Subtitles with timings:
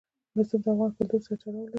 [0.37, 1.69] رسوب د افغان کلتور سره تړاو لري.